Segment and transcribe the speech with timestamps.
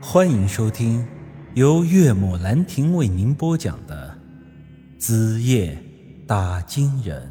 [0.00, 1.06] 欢迎收听
[1.54, 4.16] 由岳母兰亭为您播讲的
[5.00, 5.82] 《子夜
[6.26, 7.26] 打金人》。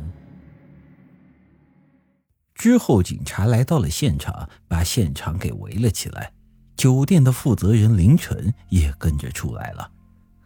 [2.55, 6.33] 之后，警察来到了现场，把现场给围了起来。
[6.75, 9.89] 酒店的负责人凌晨也跟着出来了。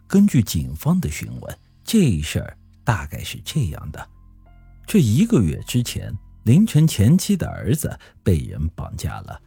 [0.06, 4.08] 根据警方的询问，这事儿大概是这样的：
[4.86, 6.14] 这一个月之前，
[6.44, 9.40] 凌晨前妻的儿子被人绑架了。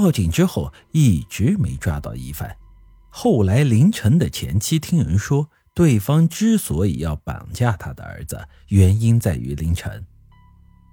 [0.00, 2.56] 报警之后，一直没抓到疑犯。
[3.10, 10.06] 后来，凌晨的前妻听人说，对方之所以要绑架他的儿子，原因在于凌晨。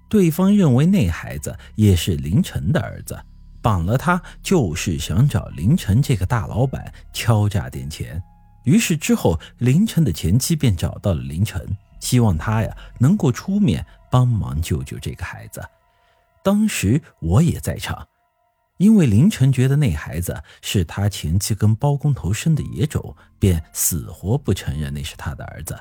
[0.09, 3.18] 对方认为那孩子也是凌晨的儿子，
[3.62, 8.21] 绑了他就是想找凌晨这个大老板敲诈点钱。
[8.66, 11.66] 于是之后，凌晨的前妻便找到了凌晨，
[12.02, 15.63] 希望他呀能够出面帮忙救救这个孩子。
[16.44, 18.05] 当时我也在场。
[18.77, 25.77] 因为凌晨觉得那孩子是他前妻跟包工头生的野种，便死活不承认那是他的儿子。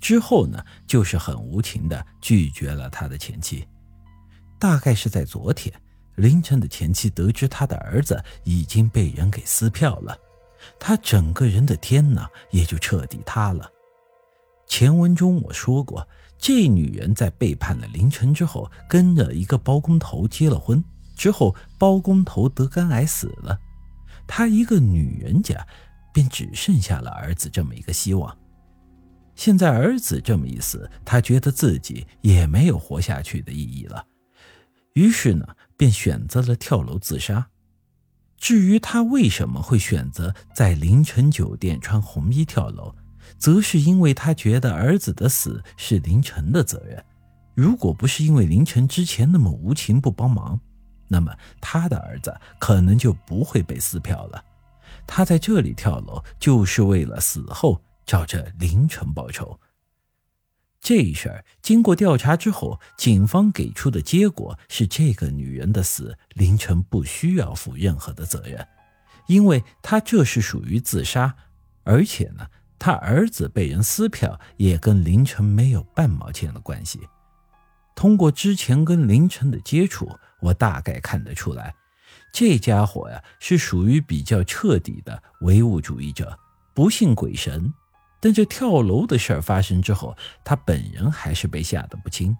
[0.00, 3.66] 之后呢，就是很无情的拒绝了他的前妻。
[4.58, 5.72] 大概是在昨天，
[6.16, 10.18] 凌晨的前妻得知他的儿子已经被人给撕票了，
[10.78, 13.70] 他整个人的天呐也就彻底塌了。
[14.66, 16.06] 前文中我说过，
[16.38, 20.82] 这女人在背叛了凌晨之后，跟着一个包工头结了婚。
[21.22, 23.56] 之后，包工头得肝癌死了，
[24.26, 25.64] 他一个女人家，
[26.12, 28.36] 便只剩下了儿子这么一个希望。
[29.36, 34.04] 现在儿子这么一死，他觉得自己也没有活下去的意义了，
[34.94, 37.46] 于是呢，便选择了跳楼自杀。
[38.36, 42.92] 至于他为什么会选择在凌晨酒店穿红衣跳楼，
[43.38, 47.00] 则是因为他觉得儿子的死是凌晨的责任。
[47.54, 50.58] 如果不是因为凌晨之前那么无情不帮忙，
[51.12, 54.42] 那么他的儿子可能就不会被撕票了。
[55.06, 59.60] 他在这里跳楼，就是为了死后找着凌晨报仇。
[60.80, 68.66] 这事儿经过调查之后，警方给出的结果是：这个女人的死，凌晨不需要负任何的责任，
[69.26, 71.34] 因为他这是属于自杀。
[71.84, 72.46] 而且呢，
[72.78, 77.00] 他儿子被人撕票，也跟凌晨没有半毛钱的关系。
[77.94, 80.10] 通过之前跟凌晨的接触，
[80.40, 81.74] 我大概看得出来，
[82.32, 86.38] 这家伙呀是属于比较彻底的唯物主义者，
[86.74, 87.72] 不信鬼神。
[88.20, 92.36] 但这跳楼的事儿发生之后，他本人还是被吓得不轻。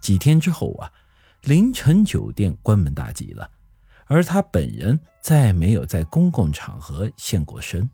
[0.00, 0.90] 几天之后啊，
[1.42, 3.48] 凌晨酒店关门大吉了，
[4.06, 7.88] 而他本人再没有在公共场合现过身。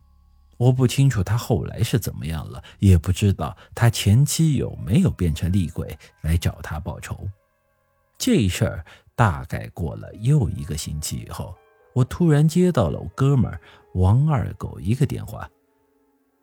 [0.61, 7.27] 我不清楚他后来是怎么样了，也不知道他前妻有没有变成厉鬼来找他报仇。
[8.15, 8.85] 这事儿
[9.15, 11.55] 大概过了又一个星期以后，
[11.95, 13.51] 我突然接到了我哥们
[13.95, 15.49] 王二狗一个电话。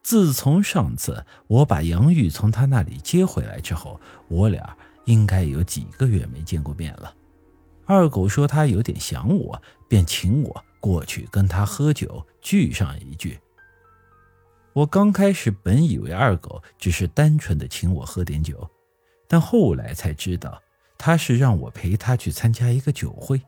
[0.02, 7.14] 自从上次我把杨玉从他那里接回来之后，我俩应该有几个月没见过面了。
[7.86, 13.38] 二狗说他有点想我，便请我过去跟他喝酒聚上一聚。
[14.78, 18.70] 我刚开始本以为二狗只是单纯的请我喝点酒，
[19.26, 20.62] 但后来才知道
[20.96, 23.42] 他是让我陪他去参加一个酒会。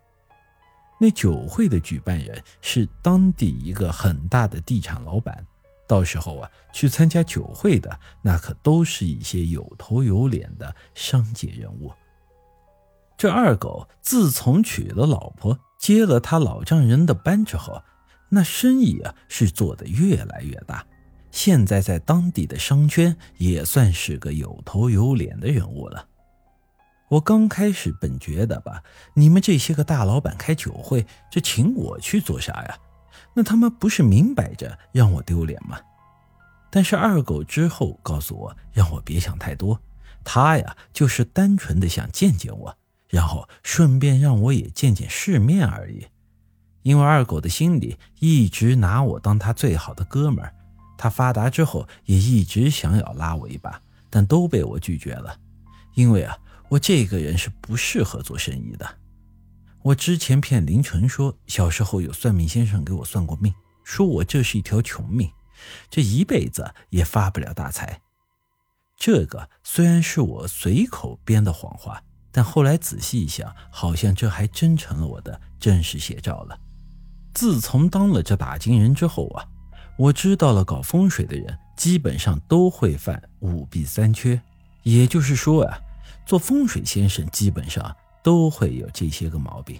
[0.98, 5.46] 那酒会的举办人是当地一个很大的地产老板，
[5.86, 11.92] 到时候啊去参加酒会的那可都是一些有头有脸的商界人物。
[13.16, 17.80] 这二狗自从娶了老婆，接了他老丈人的班之后，
[18.30, 20.84] 那生意啊是做得越来越大。
[21.30, 26.06] 现在在当地的商圈也算是个有头有脸的人物了。
[27.08, 28.82] 我刚开始本觉得吧，
[29.14, 32.78] 你们这些个大老板开酒会，这请我去做啥呀？
[33.34, 35.78] 那他妈不是明摆着让我丢脸吗？
[36.70, 39.80] 但是二狗之后告诉我，让我别想太多，
[40.22, 42.76] 他呀就是单纯的想见见我，
[43.08, 46.06] 然后顺便让我也见见世面而已。
[46.82, 50.54] 因为二狗的心里一直拿我当他最好的哥们儿。
[51.02, 53.80] 他发达之后也一直想要拉我一把，
[54.10, 55.34] 但都被我拒绝了，
[55.94, 56.36] 因为啊，
[56.68, 58.98] 我这个人是不适合做生意的。
[59.80, 65.30] 我之前骗林晨说小时候有算命先生给我算过命，说我这是一条穷命，
[65.88, 68.02] 这一辈子也发不了大财。
[68.98, 76.60] 这个虽然是我随口编的谎话，但后来仔细一想，好像这还真成了我的真实写照了。
[77.32, 79.48] 自从当了这打金人之后啊。
[80.00, 84.40] 我知道了，搞风水的人基本上都会犯五弊三缺，
[84.82, 85.78] 也就是说啊，
[86.24, 87.94] 做风水先生基本上
[88.24, 89.78] 都会有这些个毛病：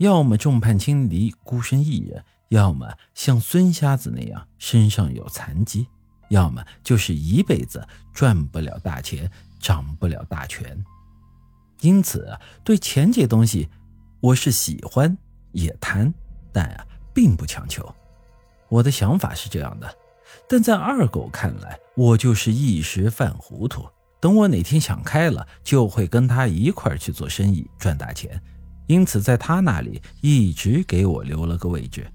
[0.00, 5.86] 要么众叛亲离、孤身一人；要么像孙瞎子那样身上有残疾，
[6.28, 10.84] 要么就是一辈子赚不了大钱，掌不了大权。
[11.80, 13.70] 因此，对钱这东西，
[14.20, 15.16] 我是喜欢
[15.52, 16.12] 也贪，
[16.52, 17.90] 但啊，并不强求。
[18.68, 19.92] 我的想法是这样的，
[20.48, 23.84] 但在二狗看来，我就是一时犯糊涂。
[24.20, 28.40] 等我哪天想开了，就会跟他一块去做生意，赚大钱。
[28.86, 32.10] 因此，在他那里一直给我留了个位置。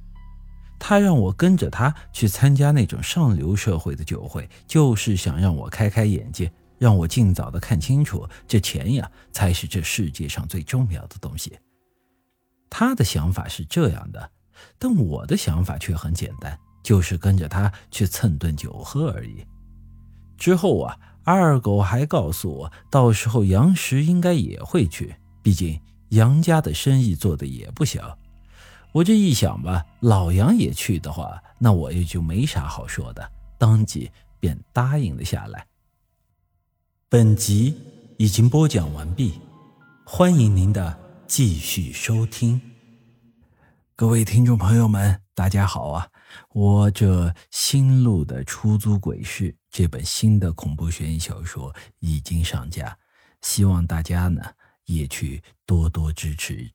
[0.80, 11.58] 他让我跟着他去参加那种上流社会的酒会，就是想让我开开眼界，让我尽早的看清楚，这钱呀才是这世界上最重要的东西。
[12.70, 14.30] 他的想法是这样的，
[14.78, 19.46] 但我的想法却很简单，就是跟着他去蹭顿酒喝而已。
[20.38, 20.98] 之后啊。
[21.26, 25.80] 二狗还告诉我，到时候杨石应该也会去，毕竟
[26.10, 28.20] 杨家的生意做的也不小。
[28.92, 34.12] 我这一想吧，老杨也去的话，那我也就没啥好说的，当即
[34.42, 35.66] 便答应了下来。
[37.08, 37.74] 本集
[38.18, 39.40] 已经播讲完毕，
[40.04, 42.73] 欢迎您的继续收听。
[44.04, 46.06] 各位听众朋友们，大家好啊！
[46.50, 53.00] 我这新录的《出租鬼市》这本新的恐怖悬疑小说已经上架，
[53.44, 54.44] 希望大家呢
[54.84, 56.70] 也去多多支持。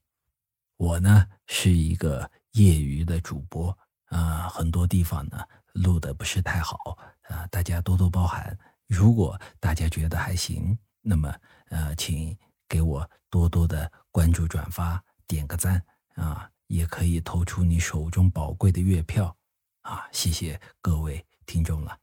[0.78, 5.44] 我呢是一个业余的主播啊，很多地方呢
[5.74, 8.58] 录的不是太好啊，大家多多包涵。
[8.86, 11.30] 如果大家觉得还行，那么
[11.68, 12.34] 呃，请
[12.66, 15.84] 给我多多的关注、转发、点个赞
[16.14, 19.36] 啊，也可以投出你手中宝贵的月票。
[19.82, 21.98] 啊，谢谢各位听众了。